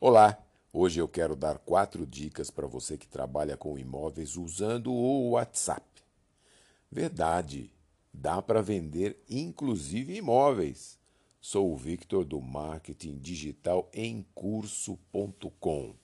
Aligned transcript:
Olá, 0.00 0.42
hoje 0.72 1.00
eu 1.00 1.06
quero 1.06 1.36
dar 1.36 1.58
quatro 1.58 2.06
dicas 2.06 2.50
para 2.50 2.66
você 2.66 2.96
que 2.96 3.06
trabalha 3.06 3.56
com 3.56 3.78
imóveis 3.78 4.36
usando 4.36 4.90
o 4.92 5.30
WhatsApp. 5.32 5.84
Verdade, 6.90 7.70
dá 8.12 8.40
para 8.40 8.62
vender 8.62 9.22
inclusive 9.28 10.16
imóveis. 10.16 10.98
Sou 11.40 11.72
o 11.72 11.76
Victor 11.76 12.24
do 12.24 12.40
Marketing 12.40 13.18
Digital 13.18 13.90
em 13.92 14.26
curso.com. 14.34 15.94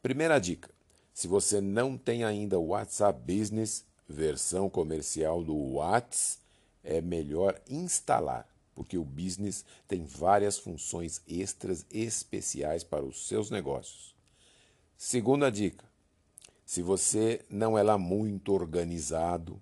Primeira 0.00 0.38
dica: 0.38 0.70
se 1.12 1.26
você 1.26 1.60
não 1.60 1.98
tem 1.98 2.24
ainda 2.24 2.58
o 2.58 2.68
WhatsApp 2.68 3.20
Business, 3.20 3.84
versão 4.12 4.70
comercial 4.70 5.42
do 5.42 5.56
WhatsApp, 5.56 6.40
é 6.84 7.00
melhor 7.00 7.60
instalar 7.68 8.52
porque 8.74 8.96
o 8.96 9.04
business 9.04 9.64
tem 9.86 10.04
várias 10.04 10.58
funções 10.58 11.20
extras 11.26 11.84
especiais 11.90 12.82
para 12.82 13.04
os 13.04 13.26
seus 13.26 13.50
negócios. 13.50 14.14
Segunda 14.96 15.50
dica: 15.50 15.84
se 16.64 16.82
você 16.82 17.44
não 17.50 17.76
é 17.76 17.82
lá 17.82 17.98
muito 17.98 18.52
organizado, 18.52 19.60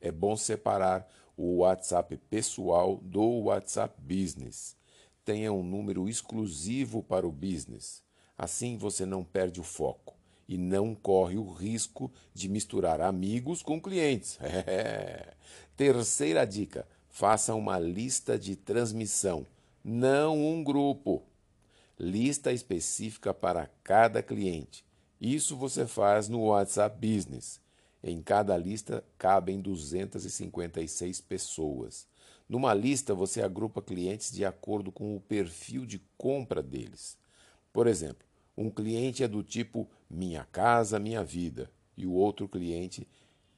é 0.00 0.10
bom 0.10 0.36
separar 0.36 1.08
o 1.36 1.58
WhatsApp 1.58 2.16
pessoal 2.28 2.96
do 2.96 3.44
WhatsApp 3.44 4.00
Business. 4.00 4.76
Tenha 5.24 5.52
um 5.52 5.62
número 5.62 6.08
exclusivo 6.08 7.02
para 7.02 7.26
o 7.26 7.32
business. 7.32 8.02
Assim 8.36 8.76
você 8.76 9.04
não 9.04 9.22
perde 9.22 9.60
o 9.60 9.64
foco 9.64 10.17
e 10.48 10.56
não 10.56 10.94
corre 10.94 11.36
o 11.36 11.52
risco 11.52 12.10
de 12.32 12.48
misturar 12.48 13.00
amigos 13.00 13.62
com 13.62 13.80
clientes. 13.80 14.38
Terceira 15.76 16.46
dica: 16.46 16.88
Faça 17.10 17.54
uma 17.54 17.78
lista 17.78 18.38
de 18.38 18.56
transmissão, 18.56 19.46
não 19.84 20.38
um 20.38 20.64
grupo. 20.64 21.22
Lista 21.98 22.52
específica 22.52 23.34
para 23.34 23.68
cada 23.82 24.22
cliente. 24.22 24.84
Isso 25.20 25.56
você 25.56 25.84
faz 25.84 26.28
no 26.28 26.44
WhatsApp 26.44 26.96
Business. 26.96 27.60
Em 28.02 28.22
cada 28.22 28.56
lista 28.56 29.04
cabem 29.18 29.60
256 29.60 31.20
pessoas. 31.20 32.06
Numa 32.48 32.72
lista, 32.72 33.14
você 33.14 33.42
agrupa 33.42 33.82
clientes 33.82 34.30
de 34.30 34.44
acordo 34.44 34.92
com 34.92 35.16
o 35.16 35.20
perfil 35.20 35.84
de 35.84 36.00
compra 36.16 36.62
deles. 36.62 37.18
Por 37.72 37.88
exemplo, 37.88 38.27
um 38.60 38.68
cliente 38.68 39.22
é 39.22 39.28
do 39.28 39.40
tipo 39.40 39.88
Minha 40.10 40.44
Casa, 40.44 40.98
Minha 40.98 41.22
Vida 41.22 41.70
e 41.96 42.04
o 42.04 42.12
outro 42.12 42.48
cliente 42.48 43.06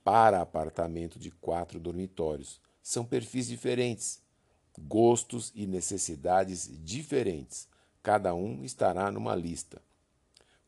para 0.04 0.42
apartamento 0.42 1.18
de 1.18 1.30
quatro 1.30 1.80
dormitórios 1.80 2.60
são 2.82 3.02
perfis 3.02 3.48
diferentes, 3.48 4.22
gostos 4.78 5.52
e 5.54 5.66
necessidades 5.66 6.68
diferentes. 6.84 7.66
Cada 8.02 8.34
um 8.34 8.62
estará 8.62 9.10
numa 9.10 9.34
lista. 9.34 9.80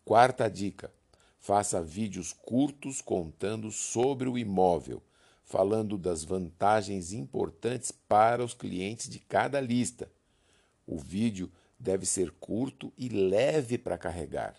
Quarta 0.03 0.48
dica: 0.48 0.91
faça 1.38 1.83
vídeos 1.83 2.33
curtos 2.33 3.03
contando 3.03 3.70
sobre 3.70 4.30
o 4.30 4.38
imóvel, 4.38 5.03
falando 5.44 5.98
das 5.98 6.25
vantagens 6.25 7.12
importantes 7.12 7.92
para 7.92 8.42
os 8.42 8.55
clientes 8.55 9.10
de 9.10 9.19
cada 9.19 9.60
lista. 9.60 10.10
O 10.86 10.97
vídeo 10.97 11.53
deve 11.83 12.06
ser 12.06 12.30
curto 12.30 12.92
e 12.97 13.08
leve 13.08 13.77
para 13.77 13.98
carregar, 13.98 14.55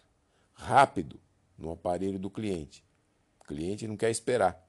rápido 0.51 1.17
no 1.57 1.71
aparelho 1.71 2.19
do 2.19 2.29
cliente. 2.29 2.83
O 3.39 3.45
cliente 3.45 3.87
não 3.87 3.95
quer 3.95 4.11
esperar. 4.11 4.61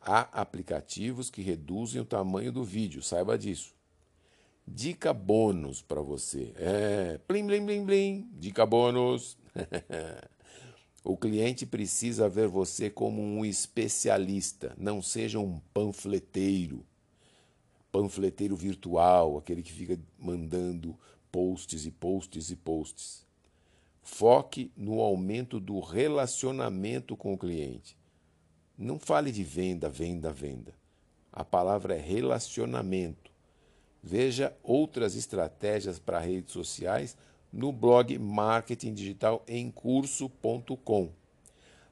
Há 0.00 0.20
aplicativos 0.40 1.30
que 1.30 1.42
reduzem 1.42 2.00
o 2.00 2.04
tamanho 2.04 2.52
do 2.52 2.62
vídeo, 2.62 3.02
saiba 3.02 3.36
disso. 3.36 3.74
Dica 4.66 5.12
bônus 5.12 5.82
para 5.82 6.00
você. 6.00 6.52
É, 6.56 7.18
plim, 7.26 7.46
plim, 7.46 7.66
plim, 7.66 7.84
plim. 7.84 8.30
Dica 8.34 8.64
bônus. 8.64 9.36
o 11.02 11.16
cliente 11.16 11.66
precisa 11.66 12.28
ver 12.28 12.46
você 12.46 12.88
como 12.88 13.20
um 13.20 13.44
especialista, 13.44 14.72
não 14.78 15.02
seja 15.02 15.38
um 15.38 15.58
panfleteiro. 15.72 16.86
Panfleteiro 17.90 18.56
virtual, 18.56 19.36
aquele 19.36 19.62
que 19.62 19.72
fica 19.72 19.98
mandando 20.18 20.98
posts 21.34 21.84
e 21.84 21.90
posts 21.90 22.50
e 22.52 22.54
posts. 22.54 23.26
Foque 24.04 24.70
no 24.76 25.00
aumento 25.00 25.58
do 25.58 25.80
relacionamento 25.80 27.16
com 27.16 27.34
o 27.34 27.36
cliente. 27.36 27.98
Não 28.78 29.00
fale 29.00 29.32
de 29.32 29.42
venda, 29.42 29.88
venda, 29.88 30.30
venda. 30.30 30.72
A 31.32 31.44
palavra 31.44 31.96
é 31.96 32.00
relacionamento. 32.00 33.32
Veja 34.00 34.56
outras 34.62 35.16
estratégias 35.16 35.98
para 35.98 36.20
redes 36.20 36.52
sociais 36.52 37.16
no 37.52 37.72
blog 37.72 38.16
Marketing 38.16 38.94
Digital 38.94 39.42
em 39.48 39.72
curso.com. 39.72 41.10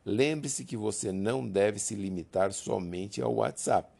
Lembre-se 0.04 0.64
que 0.64 0.76
você 0.76 1.10
não 1.10 1.48
deve 1.48 1.80
se 1.80 1.96
limitar 1.96 2.52
somente 2.52 3.20
ao 3.20 3.34
WhatsApp, 3.34 3.90